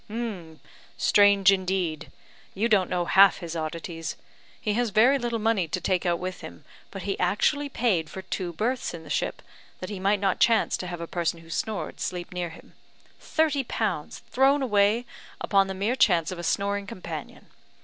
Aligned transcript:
"Strange, 0.97 1.51
indeed; 1.51 2.11
you 2.55 2.67
don't 2.67 2.89
know 2.89 3.05
half 3.05 3.37
his 3.37 3.55
oddities. 3.55 4.15
He 4.59 4.73
has 4.73 4.89
very 4.89 5.19
little 5.19 5.37
money 5.37 5.67
to 5.67 5.79
take 5.79 6.07
out 6.07 6.17
with 6.17 6.41
him, 6.41 6.65
but 6.89 7.03
he 7.03 7.19
actually 7.19 7.69
paid 7.69 8.09
for 8.09 8.23
two 8.23 8.51
berths 8.51 8.95
in 8.95 9.03
the 9.03 9.11
ship, 9.11 9.43
that 9.79 9.91
he 9.91 9.99
might 9.99 10.19
not 10.19 10.39
chance 10.39 10.75
to 10.77 10.87
have 10.87 11.01
a 11.01 11.05
person 11.05 11.41
who 11.41 11.51
snored 11.51 11.99
sleep 11.99 12.33
near 12.33 12.49
him. 12.49 12.73
Thirty 13.19 13.63
pounds 13.63 14.23
thrown 14.31 14.63
away 14.63 15.05
upon 15.39 15.67
the 15.67 15.75
mere 15.75 15.95
chance 15.95 16.31
of 16.31 16.39
a 16.39 16.43
snoring 16.43 16.87
companion! 16.87 17.45